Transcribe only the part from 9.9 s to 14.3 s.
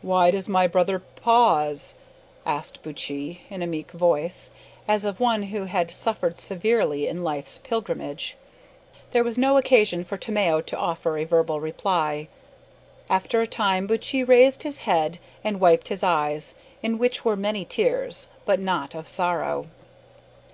for Tomeo to offer a verbal reply. After a time Buttchee